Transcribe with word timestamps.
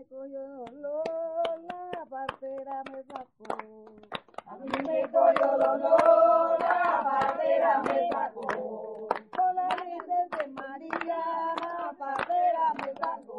me 0.00 0.06
cogió 0.06 0.64
la 0.80 2.06
partera 2.08 2.82
me 2.90 3.02
sacó. 3.02 3.50
A 4.46 4.56
mí 4.56 4.68
me 4.86 5.02
cogió 5.10 5.58
la 5.58 7.02
partera 7.04 7.82
me 7.82 8.08
sacó. 8.08 8.48
Con 9.36 9.54
la 9.56 9.68
Virgen 9.76 10.30
de 10.30 10.46
María, 10.48 11.20
la 11.60 11.92
partera 11.98 12.72
me 12.78 12.92
sacó. 12.94 13.38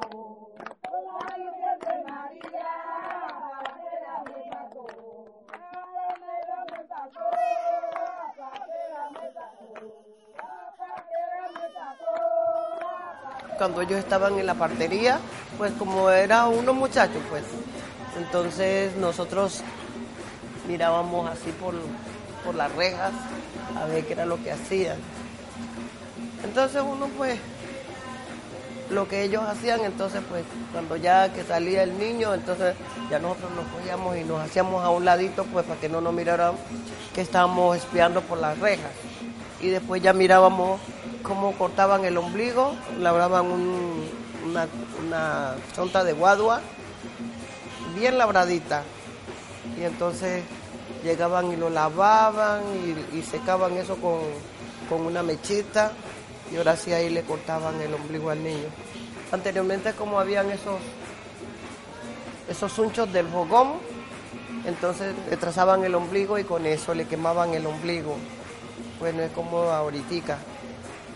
Con 0.87 1.03
la 1.03 1.17
Virgen 1.35 1.79
de 1.79 2.11
María, 2.11 2.69
la 3.11 3.59
partera 3.63 4.23
me 4.25 4.41
sacó. 4.51 4.85
La 5.51 5.71
partera 5.95 6.57
me 6.69 6.79
sacó, 6.87 7.25
la 7.97 8.33
partera 8.37 9.09
me 9.09 9.25
sacó. 9.33 9.69
La 10.37 10.75
partera 10.77 11.41
me 11.55 11.65
sacó. 11.73 12.21
Cuando 13.61 13.83
ellos 13.83 13.99
estaban 13.99 14.39
en 14.39 14.47
la 14.47 14.55
partería, 14.55 15.19
pues 15.59 15.71
como 15.73 16.09
era 16.09 16.47
unos 16.47 16.73
muchachos, 16.73 17.21
pues, 17.29 17.43
entonces 18.17 18.95
nosotros 18.95 19.61
mirábamos 20.67 21.29
así 21.29 21.51
por, 21.51 21.75
por 22.43 22.55
las 22.55 22.73
rejas 22.75 23.11
a 23.79 23.85
ver 23.85 24.03
qué 24.03 24.13
era 24.13 24.25
lo 24.25 24.41
que 24.41 24.51
hacían. 24.51 24.97
Entonces 26.43 26.81
uno 26.81 27.07
pues, 27.15 27.37
lo 28.89 29.07
que 29.07 29.21
ellos 29.21 29.43
hacían, 29.43 29.81
entonces 29.81 30.23
pues, 30.27 30.43
cuando 30.71 30.95
ya 30.95 31.31
que 31.31 31.43
salía 31.43 31.83
el 31.83 31.99
niño, 31.99 32.33
entonces 32.33 32.73
ya 33.11 33.19
nosotros 33.19 33.51
nos 33.51 33.67
cogíamos 33.67 34.17
y 34.17 34.23
nos 34.23 34.41
hacíamos 34.41 34.83
a 34.83 34.89
un 34.89 35.05
ladito, 35.05 35.45
pues 35.45 35.67
para 35.67 35.79
que 35.79 35.87
no 35.87 36.01
nos 36.01 36.13
miraran 36.13 36.55
que 37.13 37.21
estábamos 37.21 37.77
espiando 37.77 38.21
por 38.21 38.39
las 38.39 38.57
rejas. 38.57 38.89
Y 39.61 39.67
después 39.67 40.01
ya 40.01 40.13
mirábamos 40.13 40.81
cómo 41.31 41.53
cortaban 41.53 42.03
el 42.03 42.17
ombligo, 42.17 42.75
labraban 42.99 43.45
un, 43.45 44.05
una, 44.49 44.67
una 45.01 46.03
de 46.03 46.11
guadua, 46.11 46.59
bien 47.95 48.17
labradita. 48.17 48.83
Y 49.79 49.85
entonces 49.85 50.43
llegaban 51.05 51.49
y 51.53 51.55
lo 51.55 51.69
lavaban 51.69 52.63
y, 53.13 53.21
secaban 53.21 53.77
eso 53.77 53.95
con, 53.95 54.19
con 54.89 55.05
una 55.05 55.23
mechita 55.23 55.93
y 56.51 56.57
ahora 56.57 56.75
sí 56.75 56.91
ahí 56.91 57.09
le 57.09 57.21
cortaban 57.21 57.79
el 57.79 57.93
ombligo 57.93 58.29
al 58.29 58.43
niño. 58.43 58.67
Anteriormente 59.31 59.93
como 59.93 60.19
habían 60.19 60.51
esos, 60.51 60.81
esos 62.49 62.77
unchos 62.77 63.13
del 63.13 63.27
fogón, 63.27 63.75
entonces 64.65 65.15
le 65.29 65.37
trazaban 65.37 65.85
el 65.85 65.95
ombligo 65.95 66.37
y 66.37 66.43
con 66.43 66.65
eso 66.65 66.93
le 66.93 67.05
quemaban 67.07 67.53
el 67.53 67.65
ombligo. 67.65 68.17
Pues 68.99 69.15
no 69.15 69.21
es 69.23 69.31
como 69.31 69.61
ahorita. 69.61 70.37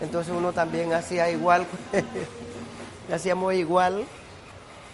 Entonces 0.00 0.32
uno 0.36 0.52
también 0.52 0.92
hacía 0.92 1.30
igual, 1.30 1.66
hacíamos 3.12 3.54
igual. 3.54 4.04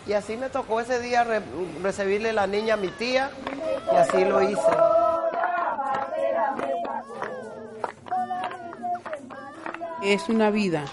Y 0.07 0.13
así 0.15 0.37
me 0.37 0.49
tocó 0.49 0.81
ese 0.81 1.01
día 1.01 1.23
re- 1.25 1.43
recibirle 1.83 2.33
la 2.33 2.47
niña 2.47 2.75
a 2.75 2.77
mi 2.77 2.89
tía 2.89 3.31
y 3.93 3.97
así 3.97 4.25
lo 4.25 4.43
hice. 4.43 4.61
Es 10.03 10.29
una 10.29 10.51
vida 10.51 10.85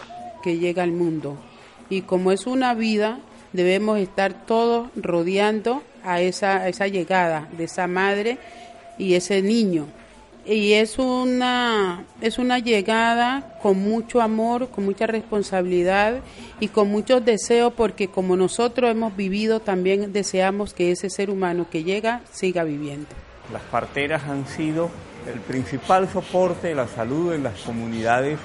que 0.43 0.57
llega 0.57 0.83
al 0.83 0.91
mundo 0.91 1.37
y 1.89 2.03
como 2.03 2.31
es 2.31 2.45
una 2.45 2.73
vida 2.75 3.19
debemos 3.53 3.97
estar 3.99 4.45
todos 4.45 4.89
rodeando 4.95 5.81
a 6.03 6.21
esa, 6.21 6.57
a 6.57 6.67
esa 6.67 6.87
llegada 6.87 7.47
de 7.57 7.63
esa 7.63 7.87
madre 7.87 8.37
y 8.97 9.15
ese 9.15 9.41
niño. 9.41 9.87
Y 10.51 10.73
es 10.73 10.97
una, 10.97 12.05
es 12.21 12.39
una 12.39 12.57
llegada 12.57 13.59
con 13.61 13.77
mucho 13.77 14.19
amor, 14.19 14.69
con 14.69 14.83
mucha 14.83 15.05
responsabilidad 15.05 16.21
y 16.59 16.69
con 16.69 16.89
muchos 16.89 17.23
deseos 17.23 17.71
porque 17.73 18.07
como 18.07 18.35
nosotros 18.35 18.89
hemos 18.89 19.15
vivido 19.15 19.59
también 19.59 20.11
deseamos 20.11 20.73
que 20.73 20.91
ese 20.91 21.11
ser 21.11 21.29
humano 21.29 21.67
que 21.69 21.83
llega 21.83 22.21
siga 22.31 22.63
viviendo. 22.63 23.05
Las 23.53 23.61
parteras 23.61 24.23
han 24.23 24.47
sido 24.47 24.89
el 25.31 25.39
principal 25.39 26.09
soporte 26.09 26.69
de 26.69 26.75
la 26.75 26.87
salud 26.87 27.31
en 27.33 27.43
las 27.43 27.59
comunidades 27.59 28.39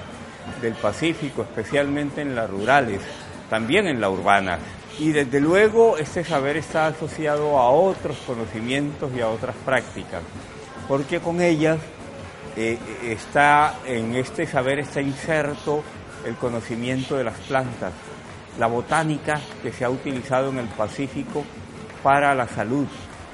del 0.61 0.73
Pacífico, 0.73 1.41
especialmente 1.41 2.21
en 2.21 2.35
las 2.35 2.47
rurales, 2.47 3.01
también 3.49 3.87
en 3.87 3.99
la 3.99 4.11
urbana. 4.11 4.59
Y 4.99 5.11
desde 5.11 5.39
luego 5.39 5.97
este 5.97 6.23
saber 6.23 6.55
está 6.55 6.85
asociado 6.85 7.57
a 7.57 7.71
otros 7.71 8.15
conocimientos 8.27 9.11
y 9.17 9.21
a 9.21 9.27
otras 9.27 9.55
prácticas, 9.65 10.21
porque 10.87 11.19
con 11.19 11.41
ellas 11.41 11.79
eh, 12.55 12.77
está 13.03 13.75
en 13.85 14.15
este 14.15 14.47
saber 14.47 14.79
está 14.79 15.01
inserto 15.01 15.83
el 16.25 16.35
conocimiento 16.35 17.17
de 17.17 17.23
las 17.23 17.37
plantas, 17.39 17.93
la 18.57 18.67
botánica 18.67 19.39
que 19.61 19.71
se 19.71 19.85
ha 19.85 19.89
utilizado 19.89 20.49
en 20.49 20.59
el 20.59 20.67
Pacífico 20.67 21.43
para 22.01 22.33
la 22.33 22.47
salud. 22.47 22.87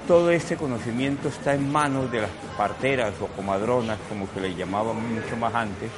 Todo 0.07 0.31
este 0.31 0.57
conocimiento 0.57 1.29
está 1.29 1.53
en 1.53 1.71
manos 1.71 2.11
de 2.11 2.21
las 2.21 2.31
parteras 2.57 3.13
o 3.21 3.27
comadronas, 3.27 3.99
como 4.09 4.27
se 4.33 4.41
le 4.41 4.55
llamaban 4.55 4.97
mucho 5.13 5.37
más 5.37 5.53
antes, 5.53 5.91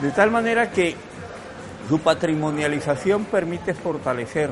de 0.00 0.10
tal 0.10 0.30
manera 0.30 0.70
que 0.70 0.96
su 1.88 1.98
patrimonialización 1.98 3.26
permite 3.26 3.74
fortalecer 3.74 4.50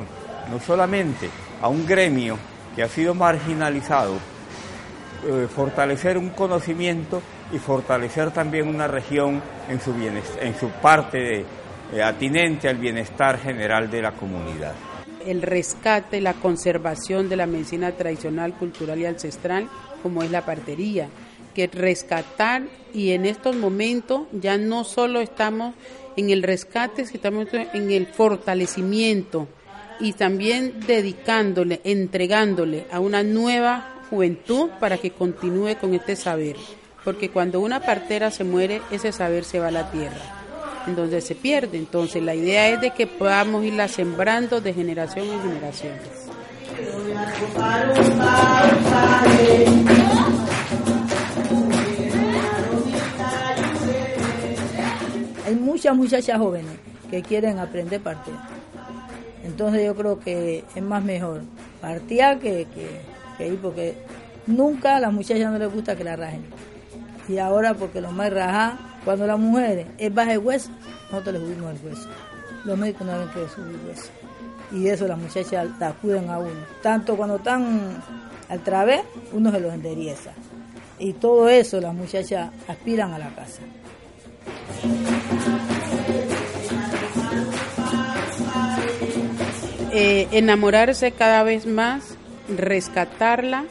no 0.51 0.59
solamente 0.59 1.29
a 1.61 1.67
un 1.67 1.85
gremio 1.85 2.37
que 2.75 2.83
ha 2.83 2.87
sido 2.87 3.15
marginalizado, 3.15 4.15
eh, 5.25 5.47
fortalecer 5.53 6.17
un 6.17 6.29
conocimiento 6.29 7.21
y 7.53 7.59
fortalecer 7.59 8.31
también 8.31 8.67
una 8.67 8.87
región 8.87 9.41
en 9.69 9.79
su, 9.81 9.93
bienest- 9.93 10.37
en 10.41 10.57
su 10.57 10.69
parte 10.69 11.45
eh, 11.93 12.01
atinente 12.03 12.69
al 12.69 12.77
bienestar 12.77 13.37
general 13.39 13.89
de 13.91 14.01
la 14.01 14.11
comunidad. 14.13 14.73
el 15.25 15.41
rescate, 15.43 16.19
la 16.19 16.33
conservación 16.33 17.29
de 17.29 17.35
la 17.35 17.45
medicina 17.45 17.91
tradicional, 17.91 18.53
cultural 18.53 18.97
y 18.99 19.05
ancestral, 19.05 19.67
como 20.01 20.23
es 20.23 20.31
la 20.31 20.43
partería, 20.45 21.09
que 21.53 21.67
rescatar 21.67 22.63
y 22.93 23.11
en 23.11 23.25
estos 23.25 23.55
momentos 23.55 24.21
ya 24.31 24.57
no 24.57 24.83
solo 24.83 25.19
estamos 25.19 25.75
en 26.17 26.29
el 26.31 26.41
rescate, 26.43 27.03
estamos 27.03 27.47
en 27.53 27.91
el 27.91 28.07
fortalecimiento 28.07 29.47
y 29.99 30.13
también 30.13 30.79
dedicándole, 30.87 31.81
entregándole 31.83 32.85
a 32.91 32.99
una 32.99 33.21
nueva 33.23 34.01
juventud 34.09 34.69
para 34.79 34.97
que 34.97 35.11
continúe 35.11 35.75
con 35.79 35.93
este 35.93 36.15
saber, 36.15 36.55
porque 37.03 37.29
cuando 37.29 37.59
una 37.59 37.79
partera 37.79 38.31
se 38.31 38.43
muere, 38.43 38.81
ese 38.91 39.11
saber 39.11 39.43
se 39.43 39.59
va 39.59 39.67
a 39.67 39.71
la 39.71 39.89
tierra 39.91 40.41
en 40.87 40.95
donde 40.95 41.21
se 41.21 41.35
pierde. 41.35 41.77
Entonces 41.77 42.21
la 42.21 42.35
idea 42.35 42.69
es 42.69 42.81
de 42.81 42.91
que 42.91 43.07
podamos 43.07 43.63
irla 43.63 43.87
sembrando 43.87 44.61
de 44.61 44.73
generación 44.73 45.27
en 45.27 45.41
generaciones. 45.41 46.01
Hay 55.45 55.55
muchas 55.55 55.95
muchachas 55.95 56.37
jóvenes 56.37 56.71
que 57.09 57.21
quieren 57.21 57.59
aprender 57.59 58.01
partear. 58.01 58.37
Entonces 59.43 59.85
yo 59.85 59.95
creo 59.95 60.19
que 60.19 60.63
es 60.73 60.83
más 60.83 61.03
mejor 61.03 61.41
partear 61.81 62.39
que, 62.39 62.67
que, 62.73 63.01
que 63.37 63.47
ir 63.47 63.59
porque 63.59 63.95
nunca 64.47 64.97
a 64.97 64.99
las 64.99 65.11
muchachas 65.11 65.51
no 65.51 65.57
les 65.57 65.73
gusta 65.73 65.95
que 65.95 66.03
la 66.03 66.15
rajen. 66.15 66.43
Y 67.31 67.37
ahora 67.37 67.73
porque 67.73 68.01
lo 68.01 68.11
más 68.11 68.29
rajá, 68.33 68.77
cuando 69.05 69.25
las 69.25 69.39
mujeres 69.39 69.87
es 69.97 70.13
baja 70.13 70.33
el 70.33 70.39
hueso, 70.39 70.69
nosotros 71.09 71.35
les 71.35 71.43
subimos 71.43 71.71
el 71.79 71.87
hueso. 71.87 72.09
Los 72.65 72.77
médicos 72.77 73.07
no 73.07 73.13
deben 73.13 73.29
que 73.29 73.47
subir 73.47 73.79
hueso. 73.87 74.09
Y 74.73 74.87
eso 74.89 75.07
las 75.07 75.17
muchachas 75.17 75.67
la 75.79 75.93
cuidan 75.93 76.29
a 76.29 76.39
uno. 76.39 76.59
Tanto 76.83 77.15
cuando 77.15 77.37
están 77.37 78.03
al 78.49 78.59
través, 78.59 79.03
uno 79.31 79.49
se 79.49 79.61
los 79.61 79.73
endereza. 79.73 80.31
Y 80.99 81.13
todo 81.13 81.47
eso 81.47 81.79
las 81.79 81.93
muchachas 81.93 82.51
aspiran 82.67 83.13
a 83.13 83.19
la 83.19 83.29
casa. 83.29 83.61
Eh, 89.93 90.27
enamorarse 90.33 91.13
cada 91.13 91.43
vez 91.43 91.65
más, 91.65 92.17
rescatarla, 92.49 93.63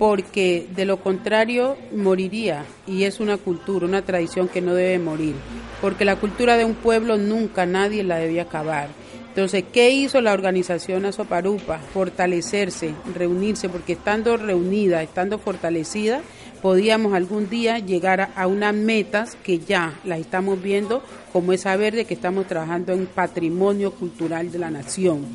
porque 0.00 0.66
de 0.74 0.86
lo 0.86 0.96
contrario 0.96 1.76
moriría 1.94 2.64
y 2.86 3.04
es 3.04 3.20
una 3.20 3.36
cultura, 3.36 3.84
una 3.84 4.00
tradición 4.00 4.48
que 4.48 4.62
no 4.62 4.72
debe 4.72 4.98
morir, 4.98 5.34
porque 5.82 6.06
la 6.06 6.16
cultura 6.16 6.56
de 6.56 6.64
un 6.64 6.74
pueblo 6.74 7.18
nunca 7.18 7.66
nadie 7.66 8.02
la 8.02 8.16
debía 8.16 8.44
acabar. 8.44 8.88
Entonces, 9.28 9.62
¿qué 9.70 9.90
hizo 9.90 10.22
la 10.22 10.32
organización 10.32 11.04
Azoparupa? 11.04 11.80
Fortalecerse, 11.92 12.94
reunirse, 13.14 13.68
porque 13.68 13.92
estando 13.92 14.38
reunida, 14.38 15.02
estando 15.02 15.38
fortalecida, 15.38 16.22
podíamos 16.62 17.12
algún 17.12 17.50
día 17.50 17.78
llegar 17.78 18.22
a, 18.22 18.30
a 18.36 18.46
unas 18.46 18.74
metas 18.74 19.36
que 19.44 19.58
ya 19.58 20.00
las 20.04 20.18
estamos 20.18 20.62
viendo, 20.62 21.02
como 21.30 21.52
es 21.52 21.60
saber 21.60 21.94
de 21.94 22.06
que 22.06 22.14
estamos 22.14 22.46
trabajando 22.46 22.94
en 22.94 23.04
patrimonio 23.04 23.92
cultural 23.92 24.50
de 24.50 24.58
la 24.58 24.70
nación. 24.70 25.26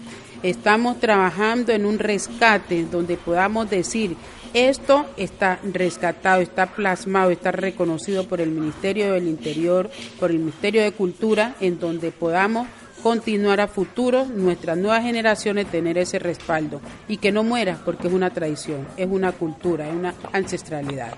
Estamos 0.45 1.00
trabajando 1.00 1.71
en 1.71 1.88
un 1.88 1.97
rescate 1.97 2.86
donde 2.86 3.18
podamos 3.18 3.68
decir, 3.68 4.15
esto 4.53 5.07
está 5.18 5.57
rescatado, 5.74 6.39
está 6.39 6.68
plasmado, 6.68 7.31
está 7.31 7.51
reconocido 7.51 8.27
por 8.27 8.39
el 8.39 8.51
Ministerio 8.51 9.13
del 9.13 9.27
Interior, 9.27 9.89
por 10.19 10.30
el 10.30 10.38
Ministerio 10.38 10.83
de 10.83 10.92
Cultura, 10.92 11.56
en 11.62 11.80
donde 11.80 12.12
podamos 12.12 12.68
continuar 13.01 13.59
a 13.59 13.68
futuro 13.68 14.25
nuestras 14.25 14.77
nuevas 14.77 15.01
generaciones 15.01 15.65
tener 15.65 15.97
ese 15.97 16.19
respaldo 16.19 16.80
y 17.07 17.18
que 17.18 17.31
no 17.31 17.44
muera 17.44 17.80
porque 17.83 18.07
es 18.07 18.13
una 18.13 18.30
tradición, 18.30 18.86
es 18.97 19.07
una 19.09 19.31
cultura, 19.31 19.88
es 19.88 19.95
una 19.95 20.13
ancestralidad. 20.31 21.15